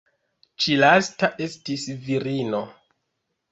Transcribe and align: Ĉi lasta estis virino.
Ĉi 0.63 0.77
lasta 0.83 1.29
estis 1.49 1.85
virino. 2.09 2.65